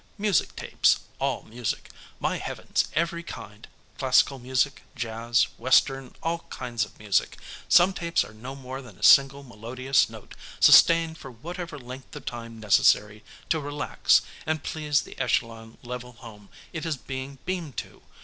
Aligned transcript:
Music 0.17 0.55
tapes, 0.55 1.01
all 1.19 1.43
music. 1.43 1.91
My 2.19 2.39
heavens, 2.39 2.85
every 2.95 3.21
kind: 3.21 3.67
classical 3.99 4.39
music, 4.39 4.81
jazz, 4.95 5.43
western, 5.59 6.15
all 6.23 6.39
kinds 6.49 6.83
of 6.83 6.97
music. 6.97 7.37
Some 7.69 7.93
tapes 7.93 8.23
are 8.23 8.33
no 8.33 8.55
more 8.55 8.81
than 8.81 8.97
a 8.97 9.03
single 9.03 9.43
melodious 9.43 10.09
note, 10.09 10.33
sustained 10.59 11.19
for 11.19 11.29
whatever 11.29 11.77
length 11.77 12.15
of 12.15 12.25
time 12.25 12.59
necessary 12.59 13.23
to 13.49 13.59
relax 13.59 14.23
and 14.47 14.63
please 14.63 15.01
the 15.03 15.15
Echelon 15.19 15.77
level 15.83 16.13
home 16.13 16.49
it 16.73 16.83
is 16.83 16.97
being 16.97 17.37
beamed 17.45 17.77
to. 17.77 18.01